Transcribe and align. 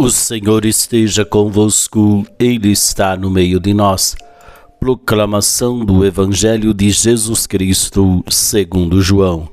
O 0.00 0.10
Senhor 0.10 0.64
esteja 0.64 1.24
convosco, 1.24 2.24
Ele 2.38 2.70
está 2.70 3.16
no 3.16 3.28
meio 3.28 3.58
de 3.58 3.74
nós. 3.74 4.14
Proclamação 4.78 5.84
do 5.84 6.06
Evangelho 6.06 6.72
de 6.72 6.88
Jesus 6.92 7.48
Cristo, 7.48 8.24
segundo 8.30 9.02
João. 9.02 9.48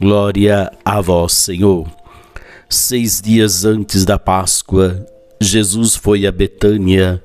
Glória 0.00 0.72
a 0.82 1.02
vós, 1.02 1.34
Senhor. 1.34 1.86
Seis 2.66 3.20
dias 3.20 3.66
antes 3.66 4.06
da 4.06 4.18
Páscoa, 4.18 5.04
Jesus 5.38 5.94
foi 5.94 6.26
a 6.26 6.32
Betânia, 6.32 7.22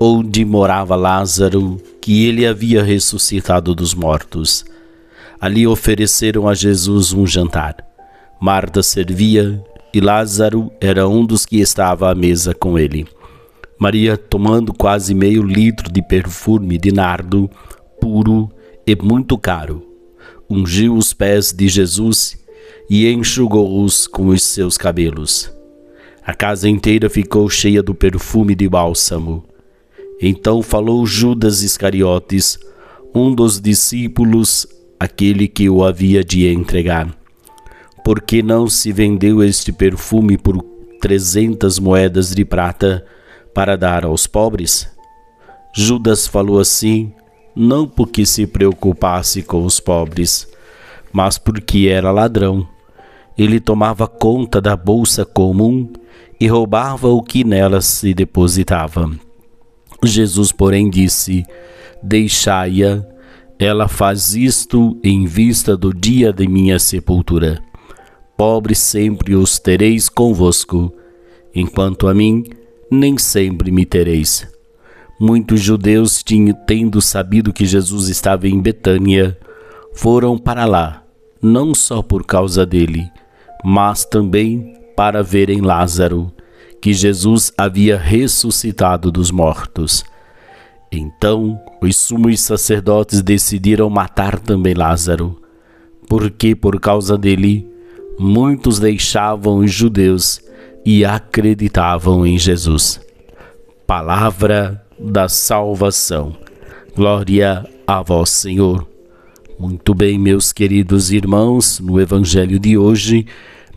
onde 0.00 0.44
morava 0.44 0.96
Lázaro, 0.96 1.80
que 2.00 2.26
ele 2.26 2.44
havia 2.44 2.82
ressuscitado 2.82 3.72
dos 3.72 3.94
mortos. 3.94 4.64
Ali 5.40 5.64
ofereceram 5.64 6.48
a 6.48 6.54
Jesus 6.54 7.12
um 7.12 7.24
jantar. 7.24 7.76
Marta 8.40 8.82
servia 8.82 9.64
e 9.96 10.00
Lázaro 10.00 10.70
era 10.78 11.08
um 11.08 11.24
dos 11.24 11.46
que 11.46 11.58
estava 11.58 12.10
à 12.10 12.14
mesa 12.14 12.52
com 12.52 12.78
ele. 12.78 13.06
Maria, 13.78 14.14
tomando 14.14 14.74
quase 14.74 15.14
meio 15.14 15.42
litro 15.42 15.90
de 15.90 16.02
perfume 16.02 16.76
de 16.76 16.92
nardo, 16.92 17.48
puro 17.98 18.50
e 18.86 18.94
muito 18.94 19.38
caro, 19.38 19.82
ungiu 20.50 20.94
os 20.94 21.14
pés 21.14 21.50
de 21.50 21.66
Jesus 21.66 22.36
e 22.90 23.10
enxugou-os 23.10 24.06
com 24.06 24.26
os 24.26 24.42
seus 24.42 24.76
cabelos. 24.76 25.50
A 26.22 26.34
casa 26.34 26.68
inteira 26.68 27.08
ficou 27.08 27.48
cheia 27.48 27.82
do 27.82 27.94
perfume 27.94 28.54
de 28.54 28.68
bálsamo. 28.68 29.44
Então 30.20 30.62
falou 30.62 31.06
Judas 31.06 31.62
Iscariotes, 31.62 32.58
um 33.14 33.34
dos 33.34 33.58
discípulos, 33.58 34.66
aquele 35.00 35.48
que 35.48 35.70
o 35.70 35.82
havia 35.82 36.22
de 36.22 36.46
entregar. 36.46 37.16
Por 38.06 38.20
que 38.20 38.40
não 38.40 38.68
se 38.68 38.92
vendeu 38.92 39.42
este 39.42 39.72
perfume 39.72 40.38
por 40.38 40.62
trezentas 41.00 41.76
moedas 41.80 42.32
de 42.32 42.44
prata 42.44 43.04
para 43.52 43.76
dar 43.76 44.04
aos 44.04 44.28
pobres? 44.28 44.88
Judas 45.74 46.24
falou 46.24 46.60
assim, 46.60 47.12
não 47.52 47.84
porque 47.84 48.24
se 48.24 48.46
preocupasse 48.46 49.42
com 49.42 49.64
os 49.64 49.80
pobres, 49.80 50.46
mas 51.12 51.36
porque 51.36 51.88
era 51.88 52.12
ladrão. 52.12 52.64
Ele 53.36 53.58
tomava 53.58 54.06
conta 54.06 54.60
da 54.60 54.76
bolsa 54.76 55.24
comum 55.24 55.92
e 56.38 56.46
roubava 56.46 57.08
o 57.08 57.20
que 57.20 57.42
nela 57.42 57.80
se 57.80 58.14
depositava. 58.14 59.10
Jesus, 60.04 60.52
porém, 60.52 60.88
disse: 60.88 61.44
Deixai-a, 62.00 63.04
ela 63.58 63.88
faz 63.88 64.36
isto 64.36 64.96
em 65.02 65.26
vista 65.26 65.76
do 65.76 65.92
dia 65.92 66.32
de 66.32 66.46
minha 66.46 66.78
sepultura 66.78 67.66
pobres 68.36 68.78
sempre 68.78 69.34
os 69.34 69.58
tereis 69.58 70.08
convosco, 70.08 70.92
enquanto 71.54 72.06
a 72.06 72.14
mim 72.14 72.44
nem 72.90 73.16
sempre 73.16 73.70
me 73.70 73.84
tereis. 73.84 74.46
Muitos 75.18 75.60
judeus, 75.60 76.22
tendo 76.66 77.00
sabido 77.00 77.52
que 77.52 77.64
Jesus 77.64 78.08
estava 78.08 78.46
em 78.46 78.60
Betânia, 78.60 79.36
foram 79.94 80.36
para 80.36 80.66
lá, 80.66 81.02
não 81.40 81.74
só 81.74 82.02
por 82.02 82.24
causa 82.24 82.66
dele, 82.66 83.10
mas 83.64 84.04
também 84.04 84.74
para 84.94 85.22
verem 85.22 85.62
Lázaro, 85.62 86.30
que 86.80 86.92
Jesus 86.92 87.50
havia 87.56 87.96
ressuscitado 87.96 89.10
dos 89.10 89.30
mortos. 89.30 90.04
Então 90.92 91.58
os 91.80 91.96
sumos 91.96 92.40
sacerdotes 92.40 93.22
decidiram 93.22 93.88
matar 93.88 94.38
também 94.38 94.74
Lázaro, 94.74 95.40
porque 96.06 96.54
por 96.54 96.78
causa 96.78 97.16
dele 97.16 97.66
muitos 98.18 98.78
deixavam 98.78 99.58
os 99.58 99.72
judeus 99.72 100.40
e 100.84 101.04
acreditavam 101.04 102.26
em 102.26 102.38
Jesus. 102.38 103.00
Palavra 103.86 104.84
da 104.98 105.28
salvação. 105.28 106.36
Glória 106.94 107.64
a 107.86 108.02
vós, 108.02 108.30
Senhor. 108.30 108.86
Muito 109.58 109.94
bem, 109.94 110.18
meus 110.18 110.52
queridos 110.52 111.10
irmãos, 111.10 111.80
no 111.80 112.00
evangelho 112.00 112.58
de 112.58 112.76
hoje 112.76 113.26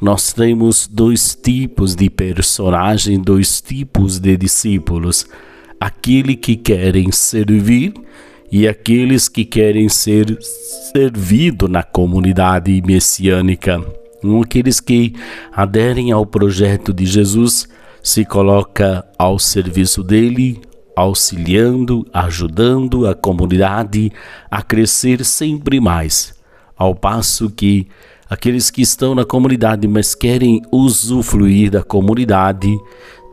nós 0.01 0.31
temos 0.31 0.88
dois 0.88 1.35
tipos 1.35 1.94
de 1.94 2.09
personagem, 2.09 3.19
dois 3.19 3.59
tipos 3.59 4.17
de 4.19 4.38
discípulos: 4.38 5.25
aquele 5.79 6.35
que 6.35 6.55
querem 6.55 7.11
servir 7.11 7.94
e 8.51 8.67
aqueles 8.67 9.28
que 9.28 9.44
querem 9.44 9.89
ser 9.89 10.38
servido 10.94 11.67
na 11.67 11.83
comunidade 11.83 12.81
messiânica 12.85 13.79
aqueles 14.44 14.80
que 14.80 15.13
aderem 15.52 16.12
ao 16.12 16.25
projeto 16.25 16.94
de 16.94 17.06
Jesus 17.06 17.68
se 18.02 18.25
coloca 18.25 19.06
ao 19.18 19.40
serviço 19.40 20.03
dele, 20.03 20.62
auxiliando, 20.96 22.06
ajudando 22.13 23.08
a 23.08 23.16
comunidade 23.16 24.12
a 24.50 24.62
crescer 24.62 25.24
sempre 25.24 25.79
mais, 25.79 26.34
ao 26.78 26.94
passo 26.94 27.50
que 27.50 27.88
aqueles 28.29 28.69
que 28.69 28.81
estão 28.81 29.16
na 29.16 29.25
comunidade, 29.25 29.88
mas 29.88 30.13
querem 30.13 30.62
usufruir 30.72 31.72
da 31.72 31.84
comunidade, 31.84 32.78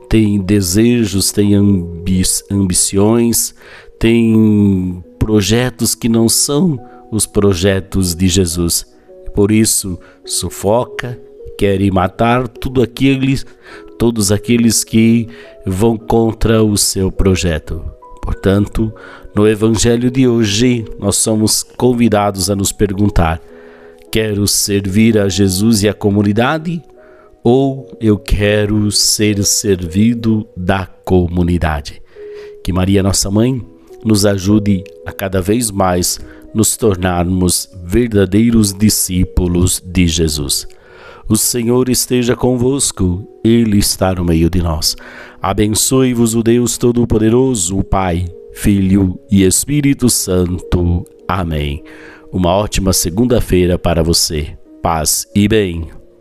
têm 0.09 0.41
desejos, 0.41 1.33
têm 1.33 1.55
ambi 1.55 2.23
ambições, 2.51 3.55
têm 3.99 5.03
projetos 5.19 5.95
que 5.95 6.09
não 6.09 6.29
são 6.29 6.79
os 7.11 7.27
projetos 7.27 8.15
de 8.15 8.29
Jesus 8.29 8.96
por 9.37 9.53
isso, 9.53 10.01
sufoca, 10.25 11.21
quer 11.59 11.79
matar 11.93 12.49
tudo 12.49 12.83
aqueles, 12.83 13.45
todos 13.99 14.33
aqueles 14.33 14.83
que 14.83 15.29
vão 15.67 15.99
contra 15.99 16.65
o 16.65 16.75
seu 16.79 17.13
projeto. 17.13 17.85
Portanto, 18.23 18.91
no 19.35 19.47
evangelho 19.47 20.11
de 20.11 20.27
hoje, 20.27 20.87
nós 20.99 21.17
somos 21.17 21.63
convidados 21.63 22.49
a 22.49 22.57
nos 22.57 22.73
perguntar: 22.73 23.43
quero 24.11 24.49
servir 24.49 25.19
a 25.19 25.29
Jesus 25.29 25.83
e 25.83 25.89
a 25.89 25.93
comunidade 25.93 26.83
ou 27.45 27.95
eu 28.01 28.19
quero 28.19 28.91
ser 28.91 29.45
servido 29.45 30.49
da 30.57 30.87
comunidade? 30.87 32.01
Que 32.65 32.73
Maria, 32.73 33.03
nossa 33.03 33.31
mãe, 33.31 33.63
nos 34.07 34.25
ajude 34.25 34.85
a 35.05 35.13
cada 35.13 35.43
vez 35.43 35.71
mais 35.71 36.21
nos 36.55 36.77
tornarmos 36.77 37.69
verdadeiros 37.85 38.73
discípulos 38.73 39.83
de 39.85 40.07
Jesus. 40.07 40.67
O 41.29 41.37
Senhor 41.37 41.89
esteja 41.89 42.37
convosco, 42.37 43.27
Ele 43.45 43.79
está 43.79 44.15
no 44.15 44.25
meio 44.25 44.49
de 44.49 44.63
nós. 44.63 44.97
Abençoe-vos 45.43 46.37
o 46.37 46.43
Deus 46.43 46.79
Todo-Poderoso, 46.79 47.77
o 47.77 47.83
Pai, 47.83 48.27
Filho 48.55 49.19
e 49.29 49.43
Espírito 49.43 50.09
Santo. 50.09 51.05
Amém. 51.27 51.83
Uma 52.33 52.51
ótima 52.51 52.93
segunda-feira 52.93 53.77
para 53.77 54.05
você. 54.05 54.57
Paz 54.81 55.27
e 55.35 55.49
bem. 55.49 55.96